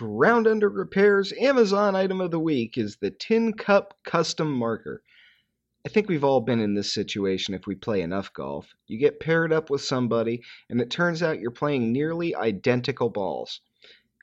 [0.00, 5.02] Ground Under Repair's Amazon item of the week is the Tin Cup Custom Marker.
[5.84, 8.74] I think we've all been in this situation if we play enough golf.
[8.86, 13.60] You get paired up with somebody, and it turns out you're playing nearly identical balls.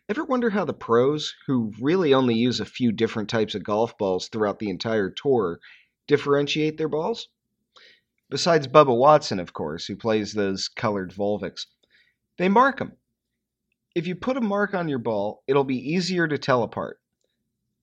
[0.10, 3.96] Ever wonder how the pros, who really only use a few different types of golf
[3.99, 5.59] balls throughout the entire tour,
[6.07, 7.28] differentiate their balls?
[8.31, 11.67] Besides Bubba Watson, of course, who plays those colored Volviks.
[12.39, 12.94] They mark them.
[13.98, 17.00] If you put a mark on your ball, it'll be easier to tell apart.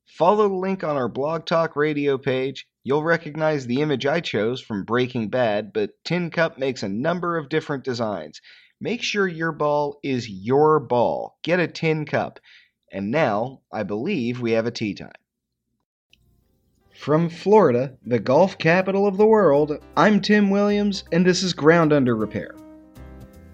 [0.06, 2.68] Follow the link on our Blog Talk Radio page.
[2.84, 7.36] You'll recognize the image I chose from Breaking Bad, but Tin Cup makes a number
[7.36, 8.41] of different designs.
[8.80, 11.36] Make sure your ball is your ball.
[11.42, 12.38] Get a Tin Cup.
[12.92, 15.10] And now, I believe we have a tee time.
[16.92, 21.92] From Florida, the golf capital of the world, I'm Tim Williams, and this is Ground
[21.92, 22.55] Under Repair.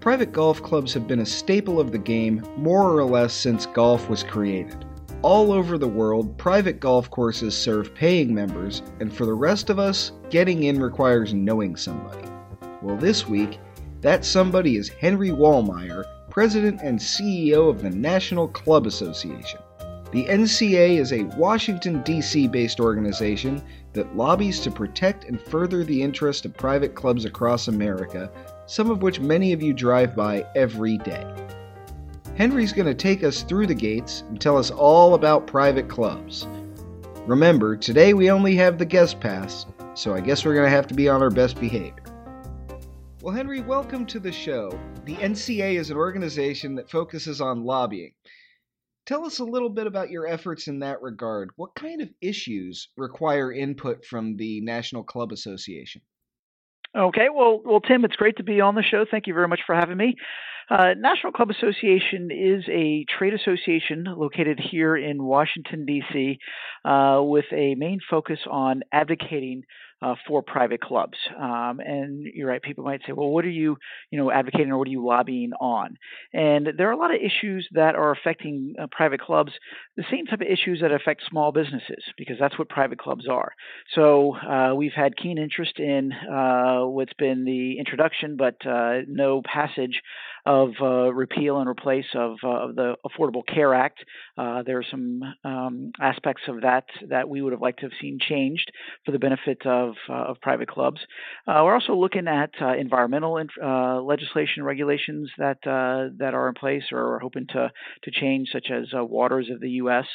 [0.01, 4.09] Private golf clubs have been a staple of the game more or less since golf
[4.09, 4.83] was created.
[5.21, 9.77] All over the world, private golf courses serve paying members, and for the rest of
[9.77, 12.27] us, getting in requires knowing somebody.
[12.81, 13.59] Well, this week,
[14.01, 19.59] that somebody is Henry Wallmeyer, President and CEO of the National Club Association.
[20.11, 22.47] The NCA is a Washington, D.C.
[22.47, 23.61] based organization
[23.93, 28.31] that lobbies to protect and further the interest of private clubs across America
[28.71, 31.25] some of which many of you drive by every day.
[32.37, 36.47] Henry's going to take us through the gates and tell us all about private clubs.
[37.27, 40.87] Remember, today we only have the guest pass, so I guess we're going to have
[40.87, 42.01] to be on our best behavior.
[43.21, 44.79] Well, Henry, welcome to the show.
[45.03, 48.13] The NCA is an organization that focuses on lobbying.
[49.05, 51.49] Tell us a little bit about your efforts in that regard.
[51.57, 56.01] What kind of issues require input from the National Club Association?
[56.95, 59.05] Okay, well, well, Tim, it's great to be on the show.
[59.09, 60.15] Thank you very much for having me.
[60.69, 66.39] Uh, National Club Association is a trade association located here in Washington, D.C.,
[66.85, 69.63] uh, with a main focus on advocating
[70.01, 71.17] uh, for private clubs.
[71.37, 73.77] Um, and you're right, people might say, well, what are you,
[74.09, 75.97] you know, advocating or what are you lobbying on?
[76.33, 79.51] And there are a lot of issues that are affecting uh, private clubs,
[79.97, 83.53] the same type of issues that affect small businesses, because that's what private clubs are.
[83.95, 89.41] So uh, we've had keen interest in uh, what's been the introduction, but uh, no
[89.43, 90.01] passage
[90.45, 93.99] of uh, repeal and replace of, of the Affordable Care Act.
[94.37, 98.17] there are some um, aspects of that that we would have liked to have seen
[98.19, 98.71] changed
[99.05, 100.99] for the benefit of uh, of private clubs.
[101.47, 106.53] Uh, we're also looking at uh, environmental uh, legislation regulations that uh, that are in
[106.53, 107.71] place or are hoping to
[108.03, 110.05] to change, such as Waters of the U.S.,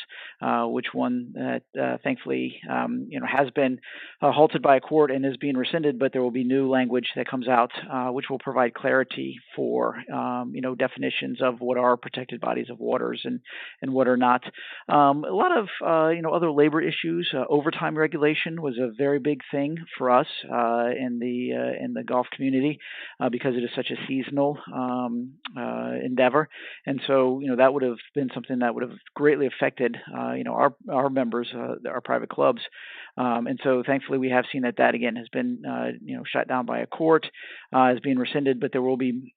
[0.67, 1.63] which one that
[2.03, 3.79] thankfully um, you know has been
[4.21, 7.29] halted by a court and is being rescinded, but there will be new language that
[7.29, 7.71] comes out
[8.13, 12.79] which will provide clarity for um, you know definitions of what are protected bodies of
[12.79, 13.41] waters and
[13.83, 14.43] and what are not.
[14.89, 15.67] Um, a lot of
[16.17, 17.33] you know other labor issues.
[17.49, 22.03] overtime regulation was a very big thing for us uh, in the uh, in the
[22.03, 22.79] golf community
[23.21, 26.49] uh, because it is such a seasonal um, uh, endeavor,
[26.87, 30.33] and so you know that would have been something that would have greatly affected uh,
[30.33, 32.61] you know our our members, uh, our private clubs,
[33.17, 35.59] um, and so thankfully we have seen that that again has been
[36.05, 37.27] you know shut down by a court,
[37.93, 39.33] is being rescinded, but there will be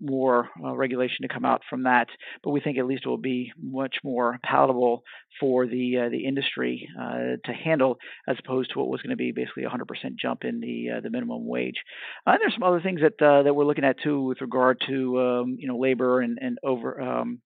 [0.00, 0.23] more
[0.60, 2.08] regulation to come out from that.
[2.42, 5.02] But we think at least it will be much more palatable
[5.40, 7.98] for the the industry to handle
[8.28, 9.84] as opposed to what was going to be basically a 100%
[10.16, 11.82] jump in the uh, the minimum wage.
[12.26, 14.80] Uh, and there's some other things that uh, that we're looking at too with regard
[14.86, 17.40] to um, you know labor and and over um,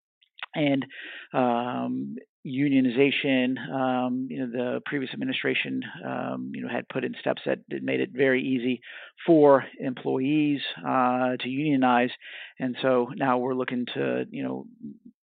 [0.55, 0.87] and
[1.33, 2.17] um,
[2.47, 3.59] unionization.
[3.71, 8.01] Um, you know, the previous administration, um, you know, had put in steps that made
[8.01, 8.81] it very easy
[9.27, 12.11] for employees uh, to unionize,
[12.59, 14.67] and so now we're looking to, you know,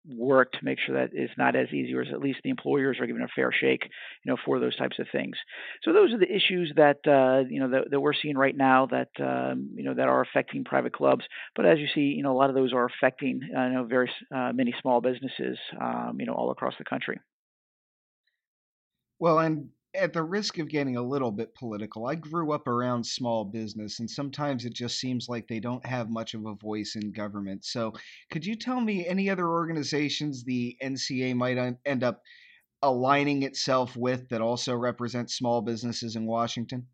[0.09, 3.07] work to make sure that it's not as easy, or at least the employers are
[3.07, 3.83] given a fair shake,
[4.23, 5.35] you know, for those types of things.
[5.83, 8.87] So those are the issues that uh, you know that, that, we're seeing right now
[8.87, 11.25] that um, you know that are affecting private clubs.
[11.55, 13.83] But as you see, you know, a lot of those are affecting uh, you know
[13.85, 17.19] very uh, many small businesses, um, you know, all across the country.
[19.19, 23.05] Well, and at the risk of getting a little bit political, I grew up around
[23.05, 26.95] small business, and sometimes it just seems like they don't have much of a voice
[26.95, 27.65] in government.
[27.65, 27.93] So,
[28.31, 32.21] could you tell me any other organizations the NCA might end up
[32.81, 36.87] aligning itself with that also represent small businesses in Washington?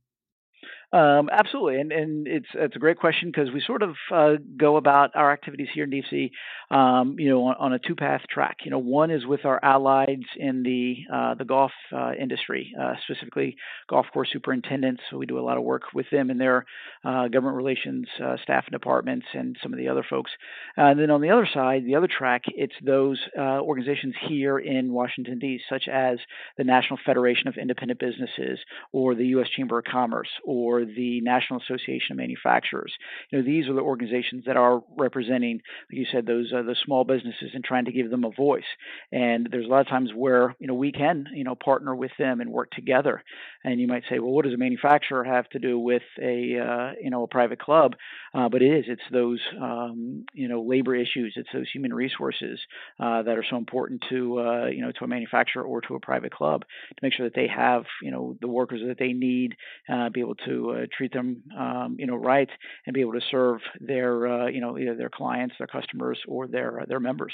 [0.93, 4.75] Um, absolutely, and and it's it's a great question because we sort of uh, go
[4.75, 6.31] about our activities here in DC,
[6.69, 8.57] um, you know, on, on, a two path track.
[8.65, 12.95] You know, one is with our allies in the uh, the golf uh, industry, uh,
[13.05, 13.55] specifically
[13.89, 15.01] golf course superintendents.
[15.09, 16.65] So we do a lot of work with them in their
[17.05, 20.31] uh, government relations uh, staff and departments, and some of the other folks.
[20.75, 25.39] and then on the other side, the other track, it's those organizations here in Washington
[25.39, 26.19] D.C., such as
[26.57, 28.59] the National Federation of Independent Businesses,
[28.91, 29.47] or the U.S.
[29.55, 32.93] Chamber of Commerce, or the National Association of Manufacturers.
[33.29, 35.61] You know, these are the organizations that are representing,
[35.91, 38.63] like you said, those uh, the small businesses and trying to give them a voice.
[39.11, 42.11] And there's a lot of times where you know we can you know partner with
[42.17, 43.23] them and work together.
[43.63, 46.91] And you might say, well, what does a manufacturer have to do with a uh,
[47.01, 47.95] you know a private club?
[48.33, 48.85] Uh, but it is.
[48.87, 51.33] It's those um, you know labor issues.
[51.35, 52.59] It's those human resources
[52.99, 55.99] uh, that are so important to uh, you know to a manufacturer or to a
[55.99, 59.55] private club to make sure that they have you know the workers that they need,
[59.89, 62.49] uh, be able to uh, treat them, um, you know, right,
[62.85, 66.47] and be able to serve their, uh, you know, either their clients, their customers, or
[66.47, 67.33] their uh, their members.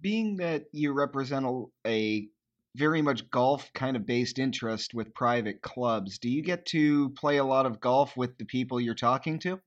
[0.00, 2.28] Being that you represent a, a
[2.76, 7.38] very much golf kind of based interest with private clubs, do you get to play
[7.38, 9.60] a lot of golf with the people you're talking to?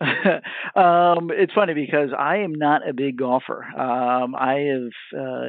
[0.76, 3.64] um, it's funny because I am not a big golfer.
[3.64, 5.46] Um, I have, uh,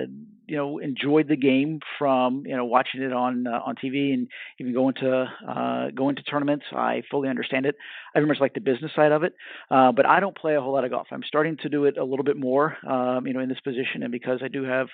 [0.47, 4.27] you know, enjoyed the game from you know watching it on uh, on TV and
[4.59, 6.65] even going to uh, going to tournaments.
[6.75, 7.75] I fully understand it.
[8.15, 9.35] I very much like the business side of it,
[9.69, 11.07] uh, but I don't play a whole lot of golf.
[11.11, 14.01] I'm starting to do it a little bit more, um, you know, in this position,
[14.01, 14.87] and because I do have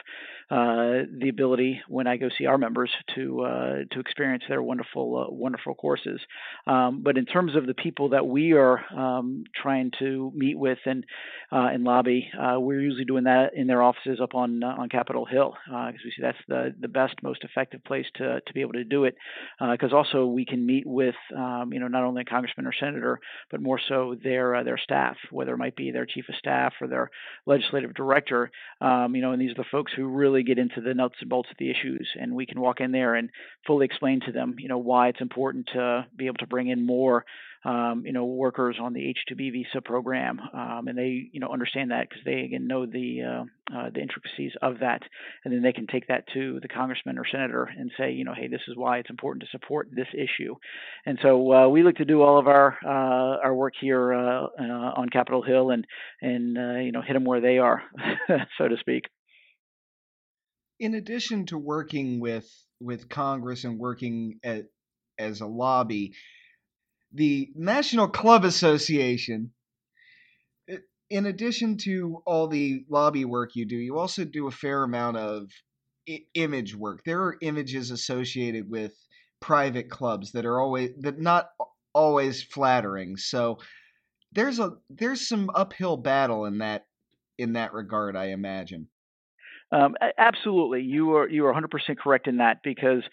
[0.52, 5.28] uh, the ability when I go see our members to uh, to experience their wonderful
[5.30, 6.19] uh, wonderful courses.
[6.68, 10.80] Um, but in terms of the people that we are um, trying to meet with
[10.86, 11.06] and
[11.51, 12.30] uh, and lobby.
[12.38, 16.01] Uh, we're usually doing that in their offices up on uh, on Capitol Hill because
[16.03, 19.06] we see that's the the best, most effective place to to be able to do
[19.06, 19.15] it.
[19.59, 23.19] Because also we can meet with um, you know not only a congressman or senator,
[23.51, 26.88] but more so their their staff, whether it might be their chief of staff or
[26.88, 27.12] their
[27.45, 28.51] legislative director.
[28.81, 31.30] Um, you know, and these are the folks who really get into the nuts and
[31.30, 33.30] bolts of the issues, and we can walk in there and
[33.65, 36.86] fully explain to them, you know, why it's important to be able to bring in
[36.86, 37.25] more
[37.66, 41.90] um, you know, workers on the H-2B visa program, um, and they, you know, understand
[41.90, 45.02] that because they again know the uh, uh, the intricacies of that,
[45.44, 48.36] and then they can take that to the congressman or senator and say, you know,
[48.36, 50.54] hey, this is why it's important to support this issue,
[51.08, 54.44] and so uh, we look to do all of our uh, our work here uh,
[54.60, 55.88] uh, on Capitol Hill and
[56.22, 57.82] and you know hit them where they are,
[58.60, 59.06] so to speak.
[60.80, 62.48] In addition to working with
[62.80, 64.66] with Congress and working at,
[65.18, 66.14] as a lobby,
[67.16, 69.52] the National Club Association,
[71.10, 75.18] in addition to all the lobby work you do, you also do a fair amount
[75.18, 75.50] of
[76.10, 77.04] I- image work.
[77.06, 78.94] There are images associated with
[79.40, 81.50] private clubs that are always that not
[81.94, 83.16] always flattering.
[83.16, 83.60] So
[84.34, 86.86] there's a there's some uphill battle in that
[87.38, 88.88] in that regard, I imagine.
[89.72, 93.04] Um, absolutely, you are you are 100% correct in that because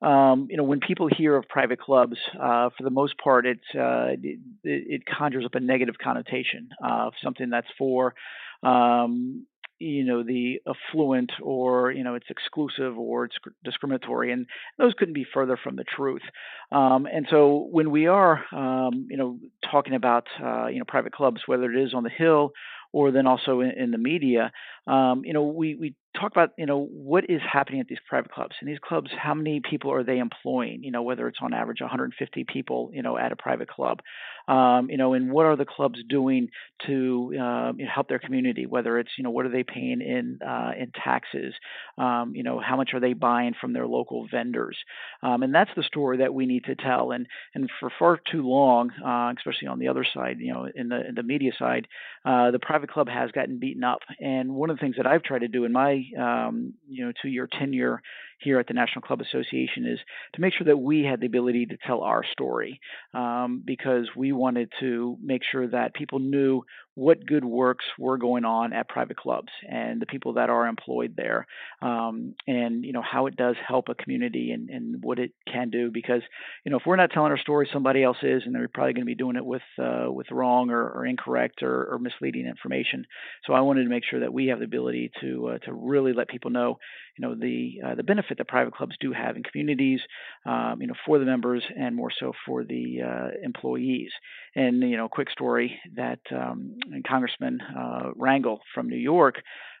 [0.00, 3.60] um, you know, when people hear of private clubs, uh, for the most part, it's,
[3.74, 8.14] uh, it, it, conjures up a negative connotation of something that's for,
[8.62, 9.44] um,
[9.80, 14.32] you know, the affluent or, you know, it's exclusive or it's discriminatory.
[14.32, 14.46] And
[14.76, 16.22] those couldn't be further from the truth.
[16.70, 19.38] Um, and so when we are, um, you know,
[19.70, 22.52] talking about, uh, you know, private clubs, whether it is on the Hill
[22.92, 24.50] or then also in, in the media,
[24.86, 28.30] um, you know, we, we talk about you know what is happening at these private
[28.32, 28.54] clubs.
[28.60, 30.82] And these clubs how many people are they employing?
[30.82, 34.00] You know whether it's on average 150 people you know at a private club.
[34.48, 36.48] Um, you know and what are the clubs doing
[36.86, 38.66] to uh, you know, help their community?
[38.66, 41.54] Whether it's you know what are they paying in uh, in taxes?
[41.98, 44.78] Um, you know how much are they buying from their local vendors?
[45.22, 47.12] Um, and that's the story that we need to tell.
[47.12, 50.88] And and for far too long uh, especially on the other side you know in
[50.88, 51.86] the in the media side
[52.24, 54.00] uh, the private club has gotten beaten up.
[54.20, 57.12] And one of the things that I've tried to do in my um, you know
[57.22, 58.00] to your tenure
[58.40, 59.98] here at the National Club Association is
[60.34, 62.80] to make sure that we had the ability to tell our story
[63.14, 66.62] um, because we wanted to make sure that people knew
[66.94, 71.14] what good works were going on at private clubs and the people that are employed
[71.16, 71.46] there
[71.80, 75.70] um, and you know how it does help a community and, and what it can
[75.70, 76.22] do because
[76.64, 79.04] you know if we're not telling our story somebody else is and they're probably going
[79.04, 83.06] to be doing it with uh, with wrong or, or incorrect or, or, misleading information.
[83.44, 86.12] So I wanted to make sure that we have the ability to uh, to really
[86.12, 86.78] let people know
[87.16, 90.00] you know the uh, the benefits benefit that private clubs do have in communities,
[90.46, 94.10] um, you know, for the members and more so for the uh, employees.
[94.54, 99.36] And you know, quick story that um, Congressman uh, Rangel from New York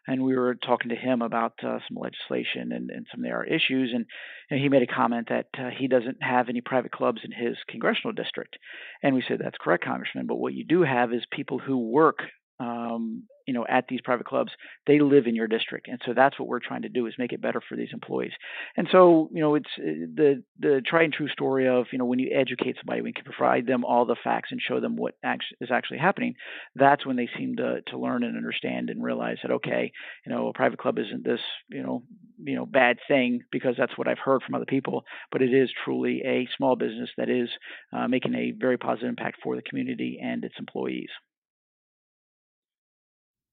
[0.06, 3.44] and we were talking to him about uh, some legislation and, and some of their
[3.44, 4.06] issues, and,
[4.50, 7.58] and he made a comment that uh, he doesn't have any private clubs in his
[7.68, 8.56] congressional district,
[9.02, 12.20] and we said that's correct, Congressman, but what you do have is people who work
[12.60, 14.52] um, you know at these private clubs
[14.86, 17.32] they live in your district and so that's what we're trying to do is make
[17.32, 18.32] it better for these employees.
[18.76, 22.04] And so you know it's uh, the the tried and true story of you know
[22.04, 25.14] when you educate somebody we can provide them all the facts and show them what
[25.60, 26.34] is actually happening
[26.74, 29.92] that's when they seem to to learn and understand and realize that okay
[30.26, 32.02] you know a private club isn't this you know
[32.42, 35.70] you know bad thing because that's what I've heard from other people but it is
[35.84, 37.48] truly a small business that is
[37.92, 41.08] uh, making a very positive impact for the community and its employees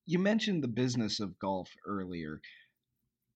[0.05, 2.39] you mentioned the business of golf earlier.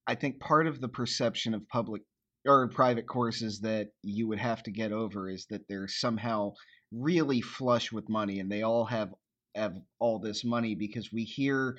[0.08, 2.02] I think part of the perception of public
[2.48, 6.54] or private courses that you would have to get over is that they're somehow
[6.92, 9.14] really flush with money and they all have
[9.56, 11.78] have all this money because we hear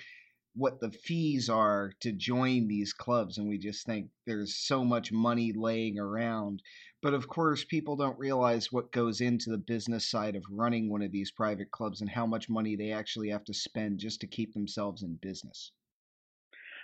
[0.55, 5.13] what the fees are to join these clubs and we just think there's so much
[5.13, 6.61] money laying around
[7.03, 11.03] but of course people don't realize what goes into the business side of running one
[11.03, 14.27] of these private clubs and how much money they actually have to spend just to
[14.27, 15.73] keep themselves in business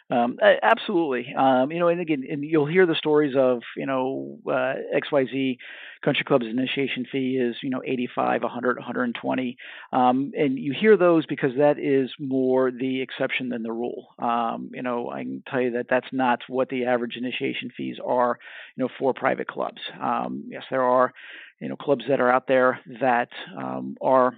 [0.08, 1.34] um, absolutely.
[1.36, 5.56] Um, you know, and again, and you'll hear the stories of, you know, uh, XYZ
[6.04, 9.56] country club's initiation fee is, you know, 85, 100, 120.
[9.92, 14.08] Um, and you hear those because that is more the exception than the rule.
[14.20, 17.96] Um, you know, I can tell you that that's not what the average initiation fees
[18.04, 18.38] are,
[18.76, 19.80] you know, for private clubs.
[20.00, 21.12] Um, yes, there are,
[21.60, 24.36] you know, clubs that are out there that um, are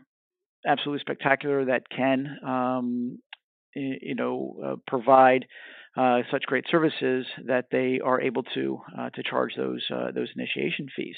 [0.67, 3.19] absolutely spectacular that can um,
[3.75, 5.47] you know uh, provide
[5.97, 9.85] uh, such great services that they are able to uh, to charge those
[10.15, 11.17] those initiation fees.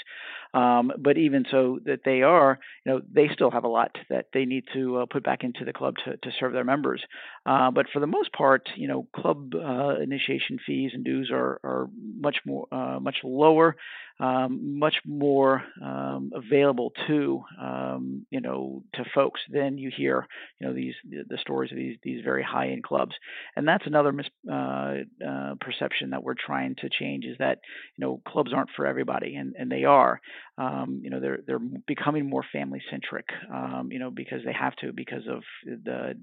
[0.54, 4.26] Um, but even so, that they are, you know, they still have a lot that
[4.32, 7.02] they need to put back into the club to, to serve their members.
[7.44, 9.52] But for the most part, you know, club
[10.00, 11.88] initiation fees and dues are are
[12.18, 12.66] much more
[13.00, 13.76] much lower
[14.20, 20.26] um, much more um, available to um, you know to folks than you hear
[20.60, 23.14] you know these the stories of these these very high end clubs.
[23.56, 24.96] And that's another mis- uh,
[25.26, 27.58] uh, perception that we're trying to change is that
[27.96, 30.20] you know clubs aren't for everybody and, and they are.
[30.58, 34.76] Um, you know they're they're becoming more family centric um, you know because they have
[34.76, 36.14] to because of the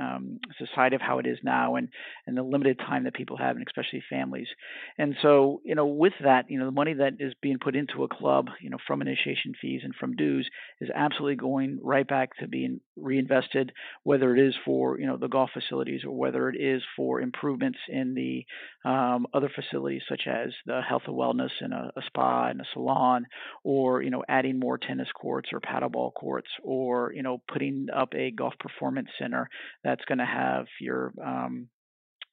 [0.00, 1.88] um, society of how it is now and
[2.26, 4.48] and the limited time that people have and especially families.
[4.98, 8.04] And so you know with that you know the money that is being put into
[8.04, 10.48] a club you know from initiation fees and from dues
[10.80, 15.28] is absolutely going right back to being reinvested whether it is for you know the
[15.28, 18.44] golf facilities or whether it is for improvements in the
[18.88, 22.64] um, other facilities such as the health and wellness and a, a spa and a
[22.72, 23.26] salon
[23.64, 28.14] or you know adding more tennis courts or paddleball courts or you know putting up
[28.14, 29.48] a golf performance center
[29.84, 31.68] that's going to have your um,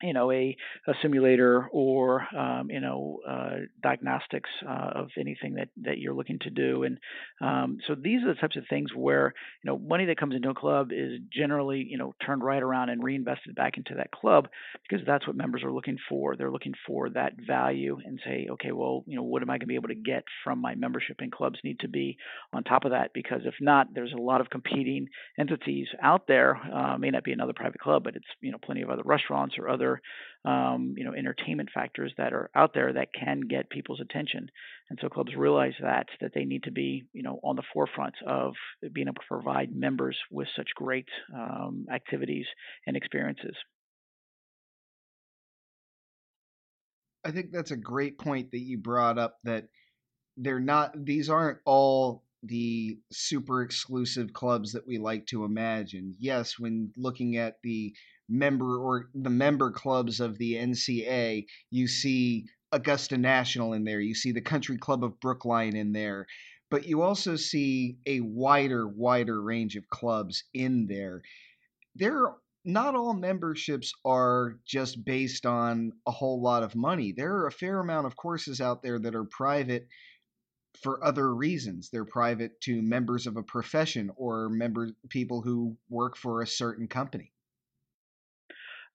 [0.02, 0.56] you know a,
[0.88, 6.40] a simulator or um, you know uh, diagnostics uh, of anything that that you're looking
[6.40, 6.84] to do.
[6.84, 7.00] And
[7.42, 10.50] um, so these are the types of things where you know money that comes into
[10.50, 14.48] a club is generally you know turned right around and reinvested back into that club
[14.88, 16.36] because that's what members are looking for.
[16.36, 19.62] They're looking for that value and say okay well you know what am I going
[19.62, 22.18] to be able to get from my membership and clubs need to be
[22.54, 23.12] on top of that?
[23.14, 25.08] Because if not there's a lot of competing
[25.40, 28.84] entities out there uh, may not be another private club but it's you know plenty
[28.84, 30.02] of other restaurants or other other
[30.46, 34.50] um, you know entertainment factors that are out there that can get people's attention.
[34.90, 38.16] And so clubs realize that that they need to be you know on the forefront
[38.26, 38.54] of
[38.94, 42.46] being able to provide members with such great um, activities
[42.86, 43.56] and experiences.
[47.26, 49.68] I think that's a great point that you brought up that
[50.38, 56.16] they're not these aren't all the super exclusive clubs that we like to imagine.
[56.20, 57.94] Yes, when looking at the
[58.30, 64.16] member or the member clubs of the NCA, you see Augusta National in there, you
[64.16, 66.28] see the Country Club of Brookline in there,
[66.70, 71.22] but you also see a wider, wider range of clubs in there.
[71.96, 77.14] There not all memberships are just based on a whole lot of money.
[77.16, 79.88] There are a fair amount of courses out there that are private
[80.84, 81.90] for other reasons.
[81.90, 86.90] They're private to members of a profession or member people who work for a certain
[86.90, 87.32] company.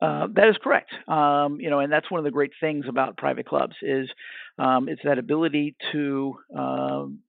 [0.02, 0.90] Uh, that is correct.
[1.09, 4.11] Um, you know, and that's one of the great things about private clubs is
[4.59, 7.21] um, it's that ability to um,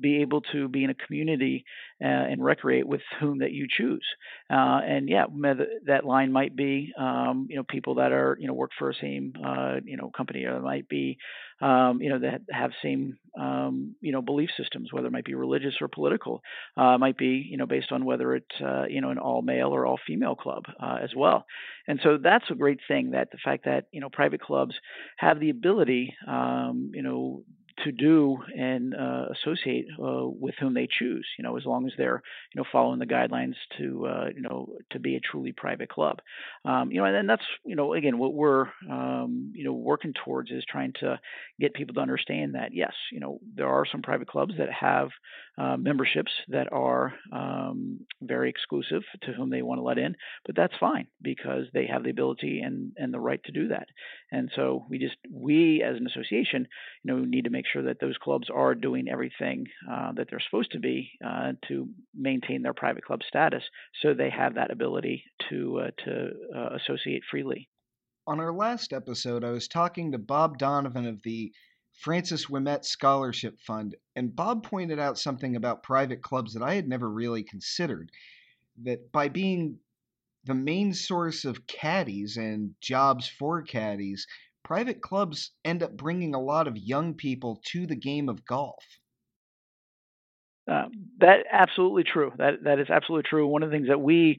[0.00, 1.64] be able to be in a community
[2.02, 4.04] uh, and recreate with whom that you choose.
[4.50, 5.24] Uh, and yeah,
[5.86, 8.94] that line might be um, you know people that are you know work for a
[8.94, 11.18] same uh, you know company, or it might be
[11.60, 15.34] um, you know that have same um, you know belief systems, whether it might be
[15.34, 16.42] religious or political.
[16.76, 19.42] Uh, it might be you know based on whether it's uh, you know an all
[19.42, 21.46] male or all female club uh, as well.
[21.88, 24.74] And so that's a great thing that the fact that you know private clubs
[25.16, 27.42] have the ability um, you know
[27.84, 31.26] to do and uh, associate uh, with whom they choose.
[31.38, 32.22] You know, as long as they're
[32.54, 36.20] you know following the guidelines to uh, you know to be a truly private club.
[36.64, 40.50] Um, you know, and that's you know again what we're um, you know working towards
[40.50, 41.20] is trying to
[41.60, 45.08] get people to understand that yes, you know there are some private clubs that have
[45.58, 50.56] uh, memberships that are um, very exclusive to whom they want to let in, but
[50.56, 53.88] that's fine because they have the ability and and the right to do that.
[54.32, 56.68] And so we just we as an association,
[57.02, 60.40] you know, need to make sure that those clubs are doing everything uh, that they're
[60.40, 63.62] supposed to be uh, to maintain their private club status,
[64.02, 67.68] so they have that ability to uh, to uh, associate freely.
[68.26, 71.52] On our last episode, I was talking to Bob Donovan of the
[71.92, 76.88] Francis Ouimet Scholarship Fund, and Bob pointed out something about private clubs that I had
[76.88, 78.10] never really considered.
[78.82, 79.78] That by being
[80.44, 84.26] the main source of caddies and jobs for caddies,
[84.66, 88.82] private clubs end up bringing a lot of young people to the game of golf.
[90.70, 90.86] Uh,
[91.20, 92.32] that absolutely true.
[92.38, 93.46] That that is absolutely true.
[93.46, 94.38] One of the things that we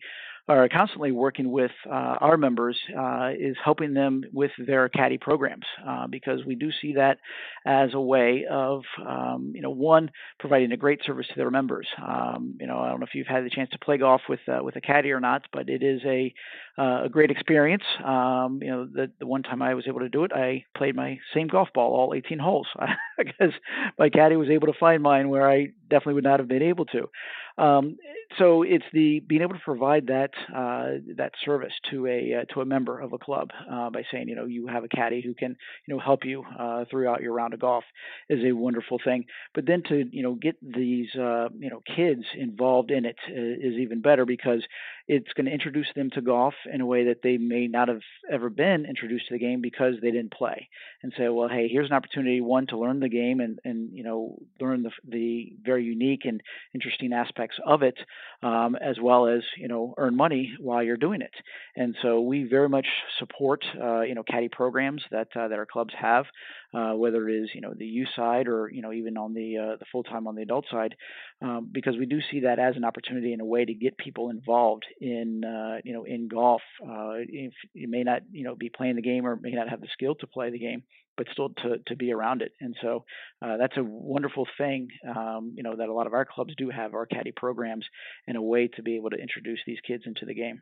[0.50, 5.66] are constantly working with uh, our members uh, is helping them with their caddy programs
[5.86, 7.18] uh, because we do see that
[7.66, 11.88] as a way of um, you know one providing a great service to their members.
[12.06, 14.42] Um, you know I don't know if you've had the chance to play golf with
[14.48, 16.34] uh, with a caddy or not, but it is a
[16.78, 17.84] uh, a great experience.
[18.04, 20.96] Um, you know the the one time I was able to do it, I played
[20.96, 22.68] my same golf ball all 18 holes
[23.18, 23.54] because
[23.98, 26.86] my caddy was able to find mine where I definitely would not have been able
[26.86, 27.10] to.
[27.58, 27.98] Um,
[28.38, 32.62] so it's the being able to provide that uh, that service to a uh, to
[32.62, 35.34] a member of a club uh, by saying you know you have a caddy who
[35.34, 35.56] can
[35.88, 37.84] you know help you uh, throughout your round of golf
[38.30, 39.26] is a wonderful thing.
[39.56, 43.68] But then to you know get these uh, you know kids involved in it uh,
[43.80, 44.64] even better because
[45.08, 48.02] it's going to introduce them to golf in a way that they may not have
[48.32, 50.70] ever been introduced to the game because they didn't play.
[51.04, 54.04] And say, well, hey, here's an opportunity one to learn the game and and you
[54.04, 56.42] know learn the the very unique and
[56.74, 57.98] interesting aspects of it,
[58.44, 61.34] um, as well as you know earn money while you're doing it.
[61.76, 62.88] And so we very much
[63.20, 66.26] support uh, you know caddy programs that uh, that our clubs have,
[66.74, 69.58] uh, whether it is you know the youth side or you know even on the
[69.58, 70.96] uh, the full time on the adult side,
[71.42, 74.30] um, because we do see that as an opportunity and a way to get people
[74.30, 76.62] involved in uh, you know in golf.
[76.82, 79.82] Uh, if you may not you know be playing the game or may not have
[79.82, 80.84] the skill to play the game,
[81.16, 82.52] but still to to be around it.
[82.60, 83.06] And so
[83.42, 84.90] uh, that's a wonderful thing.
[85.08, 87.86] Um, you know that a lot of our clubs do have our caddy programs
[88.28, 90.62] and a way to be able to introduce these kids into the game.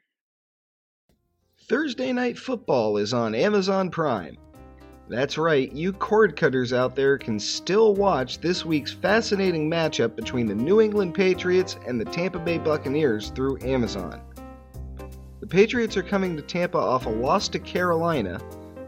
[1.68, 4.38] Thursday Night Football is on Amazon Prime.
[5.08, 10.48] That's right, you cord cutters out there can still watch this week's fascinating matchup between
[10.48, 14.20] the New England Patriots and the Tampa Bay Buccaneers through Amazon.
[15.42, 18.42] The Patriots are coming to Tampa off a loss to Carolina.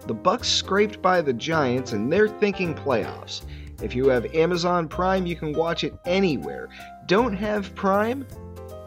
[0.08, 3.44] The Bucs scraped by the Giants and they're thinking playoffs.
[3.84, 6.70] If you have Amazon Prime, you can watch it anywhere.
[7.06, 8.26] Don't have Prime?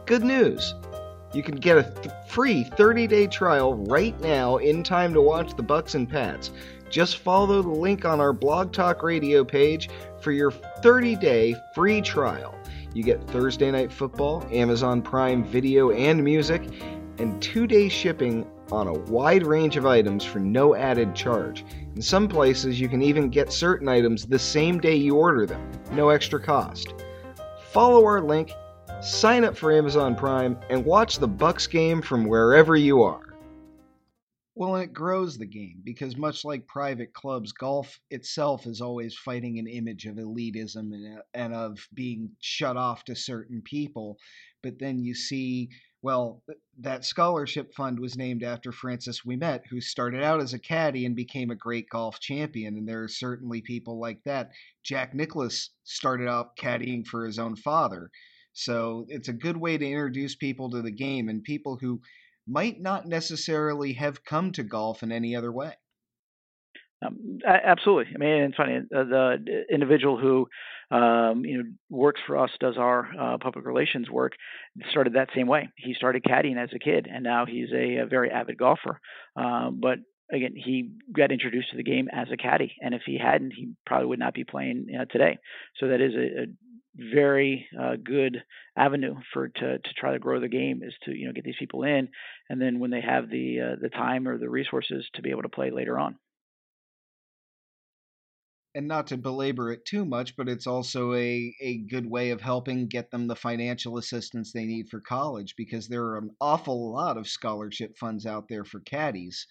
[0.05, 0.75] Good news.
[1.33, 5.63] You can get a th- free 30-day trial right now in time to watch the
[5.63, 6.51] Bucs and Pats.
[6.91, 9.89] Just follow the link on our Blog Talk Radio page
[10.21, 12.59] for your 30 day free trial.
[12.93, 16.63] You get Thursday Night Football, Amazon Prime video and music,
[17.19, 21.65] and two day shipping on a wide range of items for no added charge.
[21.95, 25.71] In some places, you can even get certain items the same day you order them,
[25.93, 26.95] no extra cost.
[27.71, 28.51] Follow our link,
[29.01, 33.30] sign up for Amazon Prime, and watch the Bucs game from wherever you are.
[34.61, 39.17] Well, and it grows the game because much like private clubs, golf itself is always
[39.17, 44.19] fighting an image of elitism and, uh, and of being shut off to certain people.
[44.63, 45.71] But then you see,
[46.03, 46.43] well,
[46.79, 51.17] that scholarship fund was named after Francis Ouimet, who started out as a caddy and
[51.17, 52.77] became a great golf champion.
[52.77, 54.51] And there are certainly people like that.
[54.85, 58.11] Jack Nicklaus started out caddying for his own father.
[58.53, 62.03] So it's a good way to introduce people to the game and people who
[62.51, 65.75] might not necessarily have come to golf in any other way.
[67.05, 68.13] Um, absolutely.
[68.15, 68.77] I mean, it's funny.
[68.77, 70.49] Uh, the individual who,
[70.95, 74.33] um, you know, works for us, does our uh, public relations work,
[74.91, 75.71] started that same way.
[75.77, 79.01] He started caddying as a kid, and now he's a, a very avid golfer.
[79.35, 79.99] Um, but
[80.31, 83.71] again, he got introduced to the game as a caddy, and if he hadn't, he
[83.87, 85.39] probably would not be playing you know, today.
[85.79, 86.47] So that is a, a
[86.95, 88.43] very uh, good
[88.77, 91.59] avenue for to to try to grow the game is to you know get these
[91.59, 92.09] people in,
[92.49, 95.43] and then when they have the uh, the time or the resources to be able
[95.43, 96.17] to play later on.
[98.73, 102.41] And not to belabor it too much, but it's also a, a good way of
[102.41, 106.93] helping get them the financial assistance they need for college because there are an awful
[106.93, 109.45] lot of scholarship funds out there for caddies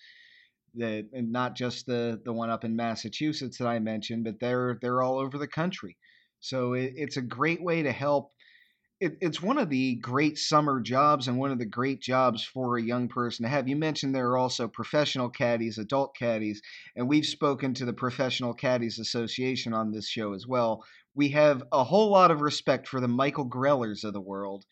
[0.75, 4.77] that and not just the the one up in Massachusetts that I mentioned, but they're
[4.81, 5.97] they're all over the country.
[6.39, 8.31] So it, it's a great way to help.
[8.99, 12.77] It, it's one of the great summer jobs and one of the great jobs for
[12.77, 13.67] a young person to have.
[13.67, 16.61] You mentioned there are also professional caddies, adult caddies,
[16.95, 20.83] and we've spoken to the Professional Caddies Association on this show as well.
[21.15, 24.65] We have a whole lot of respect for the Michael Grellers of the world.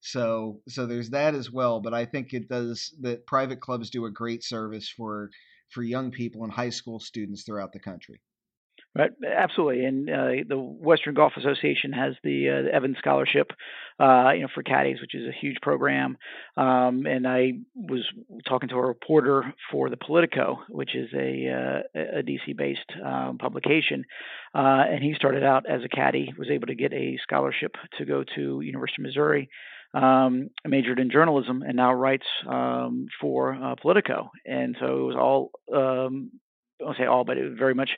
[0.00, 1.80] So so there's that as well.
[1.80, 5.30] But I think it does that private clubs do a great service for
[5.70, 8.20] for young people and high school students throughout the country.
[8.92, 13.52] Right, absolutely, and uh, the Western Golf Association has the, uh, the Evans Scholarship,
[14.00, 16.18] uh, you know, for caddies, which is a huge program.
[16.56, 18.04] Um, and I was
[18.48, 24.06] talking to a reporter for the Politico, which is a, uh, a DC-based um, publication,
[24.56, 28.04] uh, and he started out as a caddy, was able to get a scholarship to
[28.04, 29.50] go to University of Missouri.
[29.94, 35.16] Um, majored in journalism and now writes um, for uh, Politico, and so it was
[35.16, 36.30] all um,
[36.80, 37.90] I won't say all, but it was very much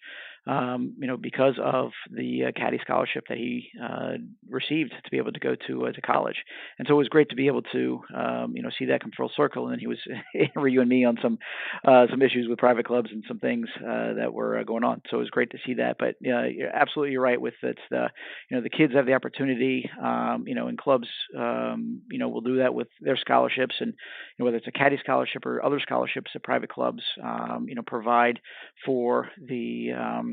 [0.46, 4.14] um, you know, because of the uh, caddy scholarship that he uh,
[4.48, 6.37] received to be able to go to uh, to college.
[6.78, 9.12] And so it was great to be able to, um, you know, see that come
[9.16, 9.64] full circle.
[9.64, 9.98] And then he was
[10.35, 11.38] interviewing me on some
[11.87, 15.02] uh, some issues with private clubs and some things uh, that were uh, going on.
[15.11, 15.96] So it was great to see that.
[15.98, 18.09] But yeah, you're absolutely right with it's the,
[18.50, 22.28] you know, the kids have the opportunity, um, you know, in clubs, um, you know,
[22.28, 25.64] will do that with their scholarships and you know, whether it's a caddy scholarship or
[25.64, 28.40] other scholarships that private clubs, um, you know, provide
[28.85, 30.31] for the um,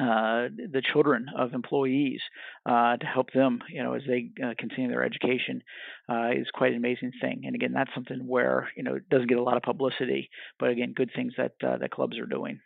[0.00, 2.20] uh, the children of employees
[2.64, 5.62] uh, to help them, you know, as they uh, continue their education,
[6.08, 7.42] uh, is quite an amazing thing.
[7.44, 10.70] And again, that's something where you know it doesn't get a lot of publicity, but
[10.70, 12.60] again, good things that uh, that clubs are doing.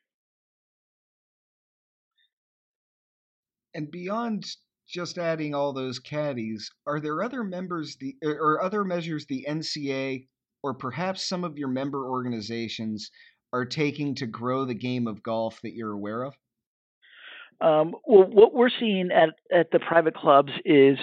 [3.74, 4.46] And beyond
[4.88, 10.28] just adding all those caddies, are there other members the or other measures the NCA
[10.62, 13.10] or perhaps some of your member organizations
[13.52, 16.34] are taking to grow the game of golf that you're aware of?
[17.60, 20.98] Um, well, what we're seeing at, at the private clubs is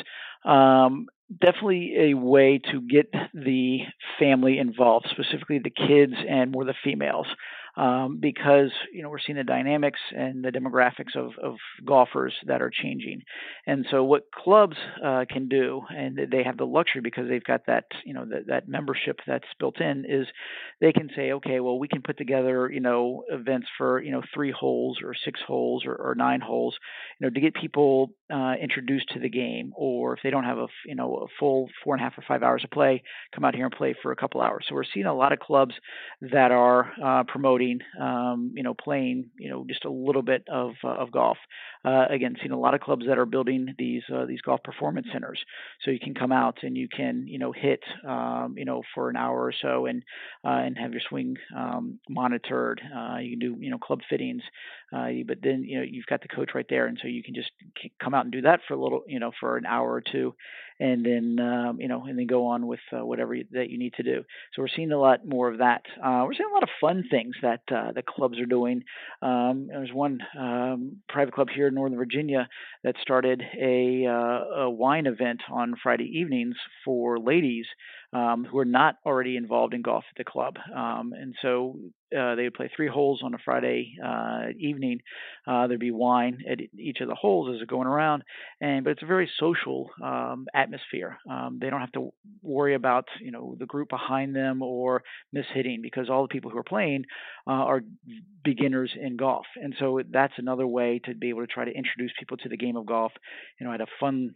[0.46, 1.08] um,
[1.40, 3.80] definitely a way to get the
[4.20, 7.28] family involved, specifically the kids and more the females
[7.76, 11.56] um, because you know we're seeing the dynamics and the demographics of, of
[11.86, 13.22] golfers that are changing.
[13.66, 17.66] And so what clubs uh, can do, and they have the luxury because they've got
[17.68, 20.28] that you know that, that membership that's built in, is
[20.80, 24.22] they can say, okay, well we can put together you know events for you know
[24.34, 26.76] three holes or six holes or, or nine holes,
[27.20, 30.58] you know to get people uh, introduced to the game, or if they don't have
[30.58, 33.02] a you know a full four and a half or five hours of play,
[33.34, 34.66] come out here and play for a couple hours.
[34.68, 35.74] So we're seeing a lot of clubs
[36.22, 37.61] that are uh, promoting
[38.00, 41.38] um, you know, playing, you know, just a little bit of uh, of golf.
[41.84, 45.08] Uh, again, seen a lot of clubs that are building these uh, these golf performance
[45.12, 45.40] centers,
[45.84, 49.10] so you can come out and you can, you know, hit, um, you know, for
[49.10, 50.04] an hour or so and
[50.46, 52.82] uh, and have your swing um, monitored.
[52.96, 54.44] Uh, you can do, you know, club fittings,
[54.94, 57.34] uh, but then you know you've got the coach right there, and so you can
[57.34, 57.52] just
[58.02, 60.36] come out and do that for a little, you know, for an hour or two,
[60.80, 64.04] and then um, you know, and then go on with whatever that you need to
[64.04, 64.24] do.
[64.54, 65.82] So we're seeing a lot more of that.
[66.00, 68.84] We're seeing a lot of fun things that the clubs are doing.
[69.22, 72.48] Um, there's one um, private club here in Northern Virginia
[72.84, 76.56] that started a, uh, a wine event on Friday evenings
[76.86, 77.66] for ladies
[78.14, 80.58] um, who are not already involved in golf at the club.
[80.76, 81.78] Um, and so
[82.18, 85.00] uh, they would play three holes on a Friday uh, evening.
[85.48, 88.24] Uh, there'd be wine at each of the holes as they're going around,
[88.60, 91.18] and but it's a very social um, atmosphere.
[91.30, 95.04] Um, they don't have to worry about you know the group behind them or
[95.36, 97.06] mishitting because all the people who are playing
[97.48, 97.82] uh, are
[98.44, 102.12] beginners in golf, and so that's another way to be able to try to introduce
[102.20, 103.14] people to the game of golf.
[103.60, 104.36] You know, at a fun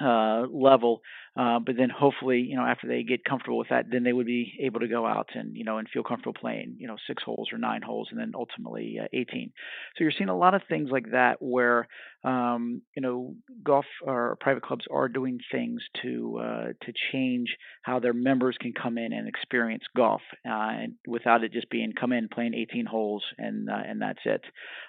[0.00, 1.00] uh, level.
[1.36, 4.26] Uh, but then hopefully, you know, after they get comfortable with that, then they would
[4.26, 7.22] be able to go out and, you know, and feel comfortable playing, you know, six
[7.22, 9.52] holes or nine holes and then ultimately uh, 18.
[9.96, 11.88] So you're seeing a lot of things like that where,
[12.24, 17.98] um, you know, golf or private clubs are doing things to, uh, to change how
[18.00, 22.12] their members can come in and experience golf uh, and without it just being come
[22.12, 24.42] in playing 18 holes and, uh, and that's it.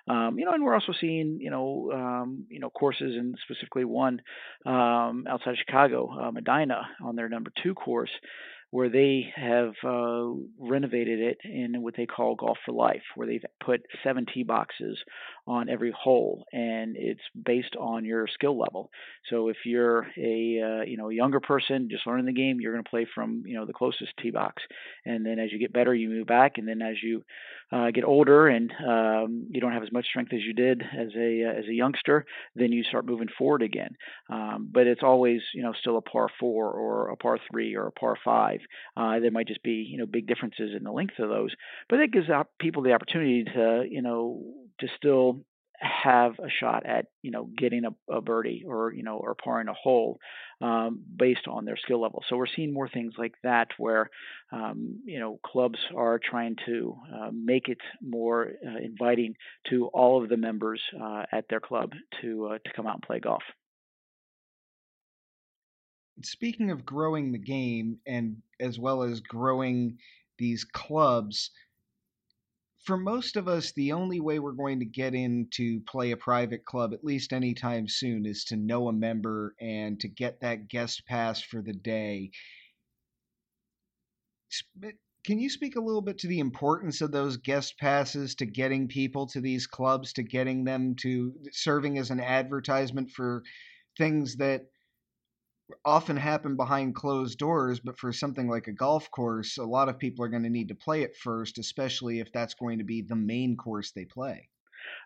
[0.07, 3.86] Um, you know, and we're also seeing, you know, um, you know, courses and specifically
[3.86, 4.21] one,
[4.65, 8.10] um, outside of Chicago, Medinah, on their number two course,
[8.69, 10.26] where they have uh,
[10.60, 14.97] renovated it in what they call Golf for Life, where they've put seven tee boxes
[15.47, 18.91] on every hole, and it's based on your skill level.
[19.29, 22.83] So if you're a uh, you know younger person just learning the game, you're going
[22.83, 24.62] to play from you know the closest tee box,
[25.05, 27.23] and then as you get better, you move back, and then as you
[27.71, 31.10] uh, get older and um, you don't have as much strength as you did as
[31.17, 33.95] a uh, as a youngster, then you start moving forward again.
[34.29, 37.88] Um, but it's always you know still a par four or a par three or
[37.88, 38.60] a par five.
[38.95, 41.53] Uh, there might just be you know big differences in the length of those,
[41.89, 42.27] but it gives
[42.60, 44.41] people the opportunity to you know
[44.79, 45.41] to still
[45.79, 49.67] have a shot at you know getting a, a birdie or you know or parring
[49.67, 50.19] a hole
[50.61, 52.23] um, based on their skill level.
[52.27, 54.09] So we're seeing more things like that where
[54.51, 59.35] um, you know clubs are trying to uh, make it more uh, inviting
[59.69, 63.03] to all of the members uh, at their club to uh, to come out and
[63.03, 63.43] play golf.
[66.23, 69.99] Speaking of growing the game and as well as growing
[70.39, 71.51] these clubs,
[72.88, 76.17] for most of us, the only way we're going to get in to play a
[76.17, 80.69] private club, at least anytime soon, is to know a member and to get that
[80.69, 82.32] guest pass for the day.
[85.26, 88.88] Can you speak a little bit to the importance of those guest passes to getting
[88.88, 93.43] people to these clubs, to getting them to serving as an advertisement for
[93.97, 94.62] things that
[95.86, 99.99] often happen behind closed doors, but for something like a golf course, a lot of
[99.99, 103.01] people are going to need to play it first, especially if that's going to be
[103.01, 104.49] the main course they play.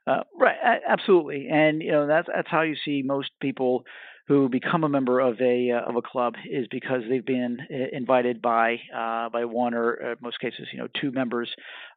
[0.06, 3.84] Uh, right, absolutely, and you know that's that's how you see most people
[4.28, 7.96] who become a member of a uh, of a club is because they've been uh,
[7.96, 11.50] invited by uh, by one or uh, most cases you know two members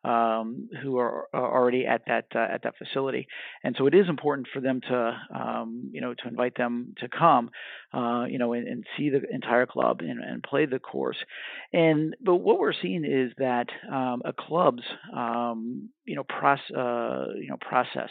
[0.04, 3.26] um, who are, are, already at that uh, at that facility,
[3.62, 7.08] and so it is important for them to um, you know to invite them to
[7.08, 7.50] come
[7.92, 11.16] uh, you know and, and, see the entire club and, and, play the course,
[11.72, 14.82] and but what we're seeing is that um, a club's
[15.14, 16.70] um, you know process
[17.36, 18.10] you know process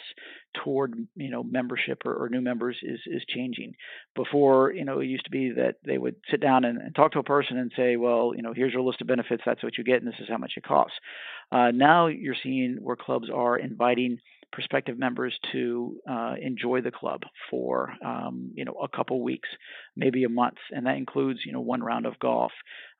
[0.62, 3.74] toward you know membership or, or, new members is is changing.
[4.14, 7.12] Before you know it used to be that they would sit down and, and, talk
[7.12, 9.76] to a person and say, well you know here's your list of benefits, that's what
[9.76, 10.96] you get, and this is how much it costs.
[11.52, 14.18] Uh, now you're seeing where clubs are inviting
[14.52, 19.48] prospective members to uh, enjoy the club for um, you know a couple weeks,
[19.96, 22.52] maybe a month, and that includes you know one round of golf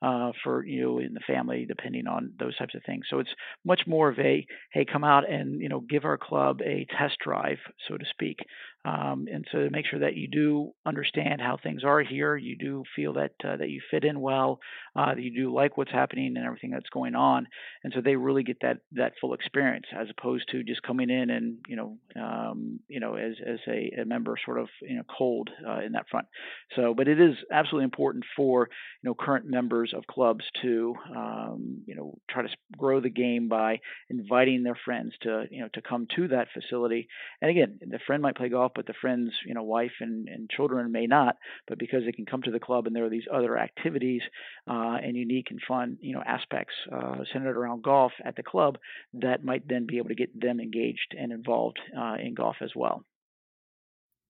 [0.03, 3.07] uh, for you know, in the family, depending on those types of things.
[3.09, 6.61] So it's much more of a hey, come out and you know give our club
[6.63, 8.41] a test drive, so to speak,
[8.85, 12.57] um, and so to make sure that you do understand how things are here, you
[12.57, 14.61] do feel that uh, that you fit in well,
[14.95, 17.47] uh, that you do like what's happening and everything that's going on,
[17.83, 21.31] and so they really get that that full experience as opposed to just coming in
[21.31, 25.03] and you know um, you know as as a, a, member sort of you know
[25.17, 26.27] cold uh, in that front.
[26.77, 28.69] So, but it is absolutely important for
[29.03, 33.49] you know current members of clubs to um, you know try to grow the game
[33.49, 37.09] by inviting their friends to you know to come to that facility.
[37.41, 40.51] And again, the friend might play golf but the friend's you know wife and, and
[40.51, 41.37] children may not.
[41.69, 44.23] But because they can come to the club and there are these other activities
[44.69, 48.79] uh, and unique and fun you know aspects uh, centered around golf at the club,
[49.15, 52.71] that might then be able to get them engaged and involved uh, in golf as
[52.75, 53.05] well.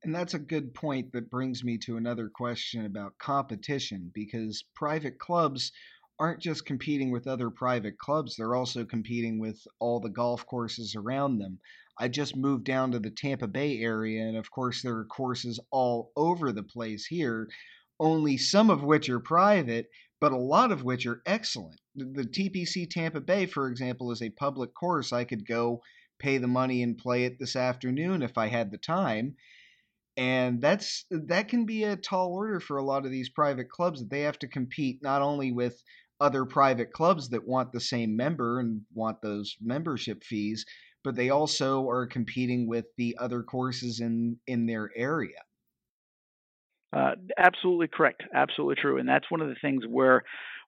[0.05, 5.19] And that's a good point that brings me to another question about competition because private
[5.19, 5.73] clubs
[6.19, 10.95] aren't just competing with other private clubs, they're also competing with all the golf courses
[10.95, 11.59] around them.
[11.99, 15.59] I just moved down to the Tampa Bay area, and of course, there are courses
[15.71, 17.49] all over the place here,
[17.99, 19.88] only some of which are private,
[20.21, 21.81] but a lot of which are excellent.
[21.97, 25.14] The TPC Tampa Bay, for example, is a public course.
[25.14, 25.81] I could go
[26.19, 29.37] pay the money and play it this afternoon if I had the time.
[30.16, 34.00] And that's that can be a tall order for a lot of these private clubs
[34.00, 35.83] that they have to compete not only with
[36.20, 40.64] other private clubs that want the same member and want those membership fees,
[41.03, 45.40] but they also are competing with the other courses in in their area.
[46.94, 48.22] Uh, absolutely correct.
[48.33, 48.98] Absolutely true.
[48.98, 50.22] And that's one of the things where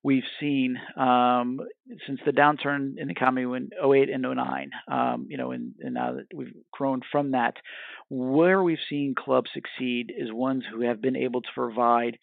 [0.07, 1.59] we've seen um,
[2.07, 5.95] since the downturn in the economy in 08 and 09, um, you know, and, and,
[5.95, 7.55] now that we've grown from that,
[8.09, 12.19] where we've seen clubs succeed is ones who have been able to provide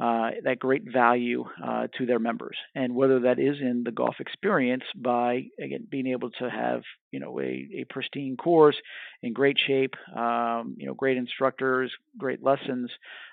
[0.00, 4.16] uh, that great value uh, to their members, and whether that is in the golf
[4.18, 8.76] experience by again being able to have you know a, a pristine course
[9.22, 12.90] in great shape, um, you know great instructors, great lessons,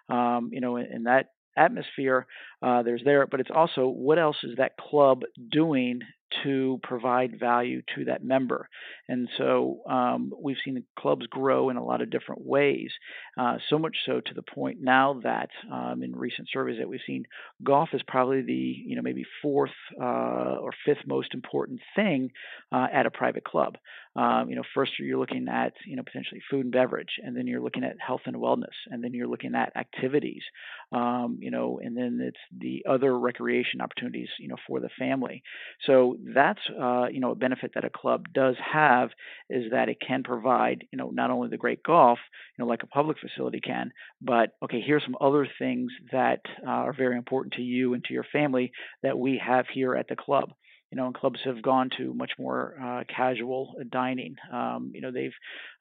[0.09, 2.27] um, you know, and that atmosphere
[2.65, 6.01] uh, there's there, but it's also what else is that club doing
[6.43, 8.67] to provide value to that member.
[9.07, 12.89] And so um, we've seen clubs grow in a lot of different ways,
[13.37, 16.99] uh, so much so to the point now that um, in recent surveys that we've
[17.05, 17.25] seen,
[17.63, 22.31] golf is probably the you know maybe fourth uh, or fifth most important thing
[22.71, 23.77] uh, at a private club.
[24.15, 27.47] Um, you know, first you're looking at you know potentially food and beverage, and then
[27.47, 30.43] you're looking at health and wellness, and then you're looking at activities,
[30.91, 35.43] um, you know, and then it's the other recreation opportunities, you know, for the family.
[35.85, 39.09] So that's uh, you know a benefit that a club does have
[39.49, 42.19] is that it can provide you know not only the great golf,
[42.57, 43.91] you know, like a public facility can,
[44.21, 48.13] but okay, here's some other things that uh, are very important to you and to
[48.13, 48.71] your family
[49.03, 50.51] that we have here at the club
[50.91, 54.35] you know, and clubs have gone to much more uh, casual dining.
[54.51, 55.33] Um, you know, they've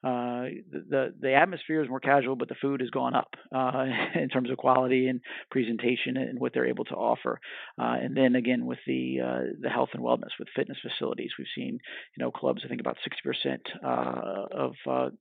[0.05, 4.29] uh, the the atmosphere is more casual, but the food has gone up uh, in
[4.29, 7.39] terms of quality and presentation and what they're able to offer.
[7.79, 11.47] Uh, and then again with the uh, the health and wellness with fitness facilities, we've
[11.55, 11.79] seen
[12.15, 12.61] you know clubs.
[12.63, 14.73] I think about 60% uh, of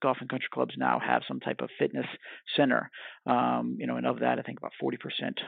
[0.02, 2.06] golf and country clubs now have some type of fitness
[2.54, 2.90] center.
[3.26, 4.98] Um, you know, and of that, I think about 40%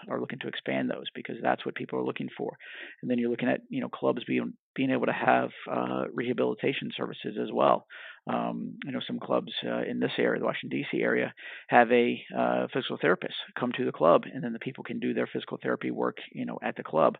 [0.08, 2.56] are looking to expand those because that's what people are looking for.
[3.02, 6.90] And then you're looking at you know clubs being being able to have uh, rehabilitation
[6.96, 7.86] services as well.
[8.28, 11.00] Um, you know, some clubs uh, in this area, the Washington D.C.
[11.00, 11.32] area,
[11.68, 15.14] have a uh, physical therapist come to the club, and then the people can do
[15.14, 17.18] their physical therapy work, you know, at the club.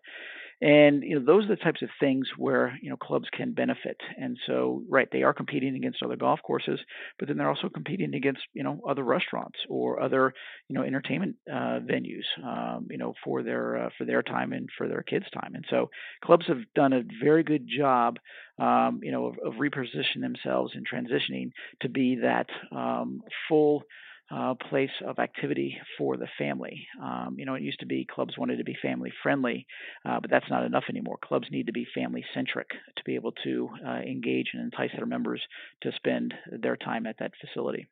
[0.62, 3.98] And you know, those are the types of things where you know clubs can benefit.
[4.18, 6.80] And so, right, they are competing against other golf courses,
[7.18, 10.32] but then they're also competing against you know other restaurants or other
[10.68, 14.70] you know entertainment uh, venues, um, you know, for their uh, for their time and
[14.78, 15.54] for their kids' time.
[15.54, 15.90] And so,
[16.24, 18.18] clubs have done a very good job,
[18.58, 21.50] um, you know, of, of repositioning themselves and transitioning
[21.82, 23.82] to be that um, full
[24.30, 26.86] uh, place of activity for the family.
[27.02, 29.66] Um, you know, it used to be clubs wanted to be family friendly,
[30.04, 31.18] uh, but that's not enough anymore.
[31.22, 35.06] Clubs need to be family centric to be able to uh, engage and entice their
[35.06, 35.40] members
[35.82, 37.88] to spend their time at that facility.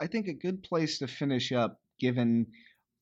[0.00, 2.46] I think a good place to finish up, given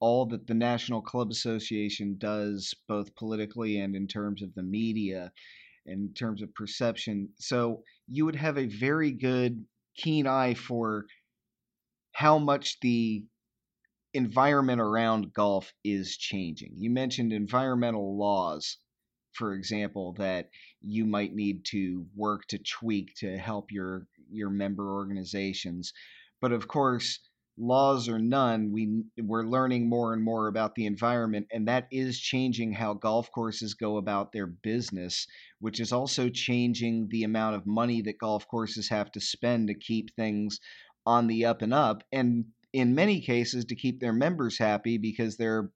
[0.00, 5.33] all that the National Club Association does, both politically and in terms of the media,
[5.87, 7.29] in terms of perception.
[7.38, 9.64] So you would have a very good,
[9.96, 11.07] keen eye for
[12.12, 13.25] how much the
[14.14, 16.72] environment around golf is changing.
[16.77, 18.79] You mentioned environmental laws,
[19.33, 20.49] for example, that
[20.81, 25.92] you might need to work to tweak to help your your member organizations.
[26.40, 27.20] But of course,
[27.59, 32.21] laws or none, we we're learning more and more about the environment, and that is
[32.21, 35.27] changing how golf courses go about their business,
[35.61, 39.75] which is also changing the amount of money that golf courses have to spend to
[39.75, 40.61] keep things
[41.07, 45.37] on the up and up, and in many cases to keep their members happy because
[45.37, 45.73] there are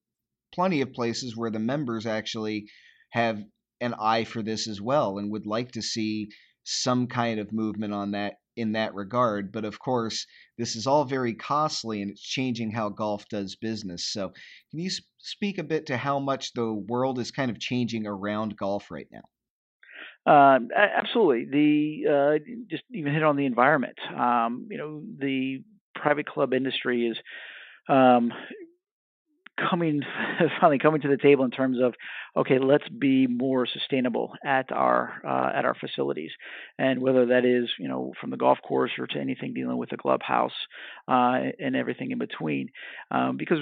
[0.52, 2.66] plenty of places where the members actually
[3.10, 3.42] have
[3.80, 6.28] an eye for this as well and would like to see
[6.64, 9.52] some kind of movement on that in that regard.
[9.52, 10.26] But of course,
[10.58, 14.06] this is all very costly and it's changing how golf does business.
[14.12, 14.28] So,
[14.70, 18.56] can you speak a bit to how much the world is kind of changing around
[18.56, 19.22] golf right now?
[20.26, 21.46] Uh, absolutely.
[21.50, 23.98] The uh, just even hit on the environment.
[24.16, 25.62] Um, you know, the
[25.94, 27.16] private club industry is
[27.88, 28.32] um,
[29.68, 30.02] coming
[30.60, 31.94] finally coming to the table in terms of
[32.36, 36.30] okay let's be more sustainable at our uh, at our facilities
[36.78, 39.90] and whether that is you know from the golf course or to anything dealing with
[39.90, 40.52] the clubhouse
[41.08, 42.68] uh, and everything in between
[43.10, 43.58] um, because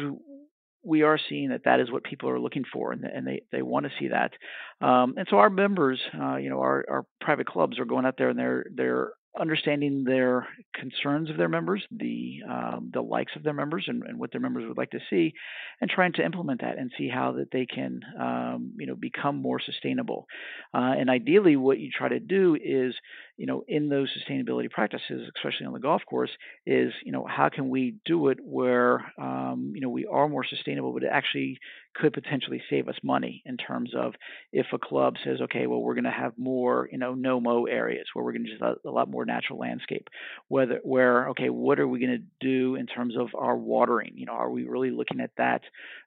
[0.85, 3.63] we are seeing that that is what people are looking for, and, and they, they
[3.63, 4.33] want to see that.
[4.81, 8.15] Um, and so our members, uh, you know, our, our private clubs are going out
[8.17, 13.43] there and they're they're understanding their concerns of their members, the um, the likes of
[13.43, 15.35] their members, and, and, what their members would like to see,
[15.81, 19.37] and trying to implement that and see how that they can um, you know become
[19.37, 20.27] more sustainable.
[20.75, 22.95] Uh, and ideally, what you try to do is
[23.39, 26.31] you know in those sustainability practices, especially on the golf course,
[26.67, 30.45] is you know how can we do it where um, you know we are more
[30.45, 31.59] sustainable, but it actually
[31.95, 34.15] could potentially save us money in terms of
[34.53, 37.65] if a club says, okay, well, we're going to have more, you know, no mow
[37.65, 40.09] areas where we're going to just a, a lot more natural landscape.
[40.49, 44.13] Whether where okay, what are we going to do in terms of our watering?
[44.17, 45.63] You know, are we really looking at that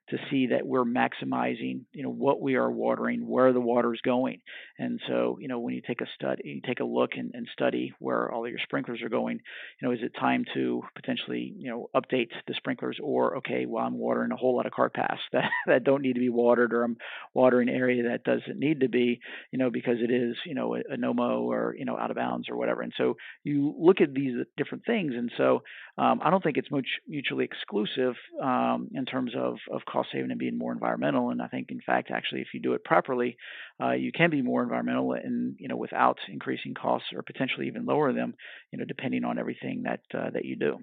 [0.08, 4.00] to see that we're maximizing, you know, what we are watering, where the water is
[4.00, 4.40] going.
[4.78, 7.48] And so, you know, when you take a study, you take a look and, and
[7.52, 9.40] study where all your sprinklers are going,
[9.80, 13.84] you know, is it time to potentially, you know, update the sprinklers or, okay, well,
[13.84, 16.72] I'm watering a whole lot of car paths that, that don't need to be watered,
[16.72, 16.96] or I'm
[17.34, 20.74] watering an area that doesn't need to be, you know, because it is, you know,
[20.74, 22.82] a, a no-mow or you know out of bounds or whatever.
[22.82, 25.62] And so you look at these different things, and so
[25.98, 30.30] um, I don't think it's much mutually exclusive um, in terms of of cost saving
[30.30, 31.30] and being more environmental.
[31.30, 33.36] And I think, in fact, actually, if you do it properly,
[33.80, 37.84] uh, you can be more environmental and you know without increasing costs or potentially even
[37.86, 38.34] lower them,
[38.72, 40.78] you know, depending on everything that uh, that you do.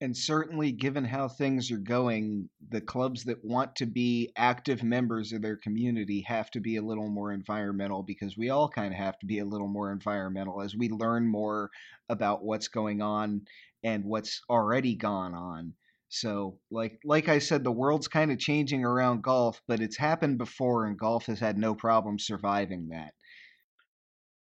[0.00, 5.32] And certainly, given how things are going, the clubs that want to be active members
[5.32, 8.98] of their community have to be a little more environmental because we all kind of
[8.98, 11.70] have to be a little more environmental as we learn more
[12.08, 13.46] about what's going on
[13.82, 15.72] and what's already gone on.
[16.08, 20.38] So, like like I said, the world's kind of changing around golf, but it's happened
[20.38, 23.14] before, and golf has had no problem surviving that.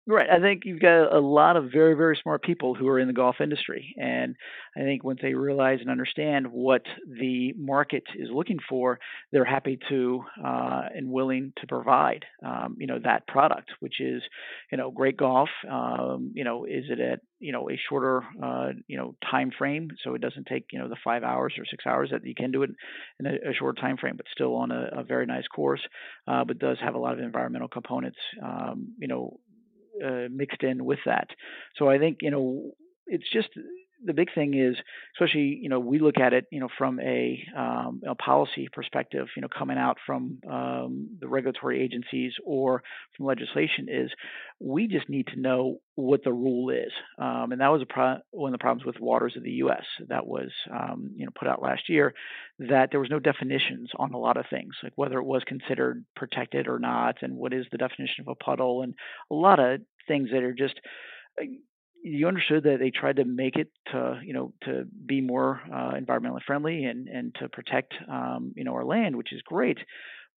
[0.06, 0.28] Right.
[0.28, 3.14] I think you've got a lot of very, very smart people who are in the
[3.14, 3.94] golf industry.
[3.98, 4.36] And
[4.76, 8.98] I think once they realize and understand what the market is looking for,
[9.32, 14.22] they're happy to uh, and willing to provide, um, you know, that product, which is,
[14.70, 15.48] you know, great golf.
[15.70, 19.88] Um, you know, is it at, you know, a shorter, uh, you know, time frame.
[20.02, 22.50] So it doesn't take, you know, the five hours or six hours that you can
[22.50, 22.70] do it
[23.20, 25.80] in a, a short time frame, but still on a, a very nice course,
[26.28, 29.38] uh, but does have a lot of environmental components, um, you know,
[30.04, 31.28] uh, mixed in with that.
[31.76, 32.72] So I think you know
[33.06, 33.48] it's just
[34.02, 34.76] the big thing is,
[35.14, 39.28] especially you know, we look at it you know from a, um, a policy perspective,
[39.36, 42.82] you know, coming out from um, the regulatory agencies or
[43.16, 44.10] from legislation is
[44.60, 48.52] we just need to know what the rule is, um, and that was pro- one
[48.52, 49.84] of the problems with Waters of the U.S.
[50.08, 52.14] that was um, you know put out last year
[52.58, 56.04] that there was no definitions on a lot of things, like whether it was considered
[56.16, 58.94] protected or not, and what is the definition of a puddle, and
[59.30, 60.80] a lot of things that are just
[62.04, 65.92] you understood that they tried to make it to you know to be more uh,
[65.94, 69.78] environmentally friendly and and to protect um, you know our land, which is great.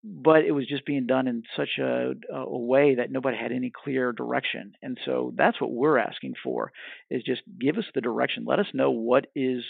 [0.02, 3.70] But it was just being done in such a, a way that nobody had any
[3.70, 6.72] clear direction, and so that's what we're asking for:
[7.10, 8.44] is just give us the direction.
[8.46, 9.62] Let us know what is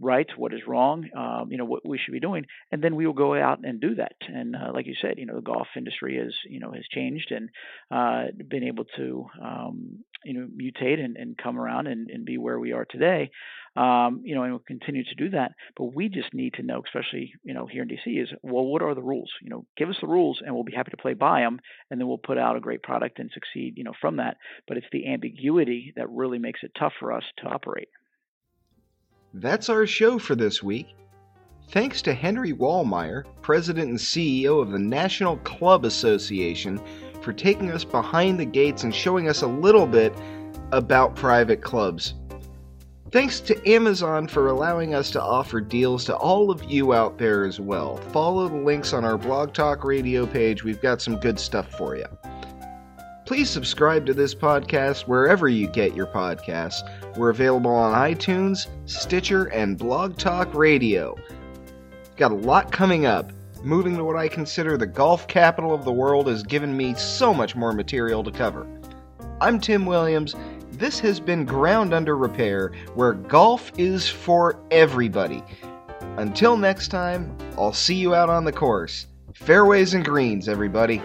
[0.00, 3.06] right, what is wrong, um, you know, what we should be doing, and then we
[3.06, 4.16] will go out and do that.
[4.28, 7.30] And uh, like you said, you know, the golf industry has you know, has changed
[7.32, 7.48] and
[7.90, 12.38] uh, been able to, um, you know, mutate and, and come around and, and be
[12.38, 13.30] where we are today.
[13.76, 15.52] Um, you know, and we'll continue to do that.
[15.76, 18.82] But we just need to know, especially, you know, here in DC, is well, what
[18.82, 19.30] are the rules?
[19.42, 22.00] You know, give us the rules, and we'll be happy to play by them, and
[22.00, 24.38] then we'll put out a great product and succeed, you know, from that.
[24.66, 27.88] But it's the ambiguity that really makes it tough for us to operate.
[29.34, 30.94] That's our show for this week.
[31.70, 36.80] Thanks to Henry Wallmeyer, President and CEO of the National Club Association,
[37.22, 40.14] for taking us behind the gates and showing us a little bit
[40.72, 42.14] about private clubs.
[43.10, 47.44] Thanks to Amazon for allowing us to offer deals to all of you out there
[47.44, 47.96] as well.
[48.12, 51.96] Follow the links on our Blog Talk Radio page, we've got some good stuff for
[51.96, 52.06] you.
[53.24, 56.82] Please subscribe to this podcast wherever you get your podcasts.
[57.16, 61.16] We're available on iTunes, Stitcher, and Blog Talk Radio.
[62.16, 63.32] Got a lot coming up.
[63.62, 67.34] Moving to what I consider the golf capital of the world has given me so
[67.34, 68.64] much more material to cover.
[69.40, 70.36] I'm Tim Williams.
[70.70, 75.42] This has been Ground Under Repair, where golf is for everybody.
[76.16, 79.08] Until next time, I'll see you out on the course.
[79.34, 81.02] Fairways and greens, everybody.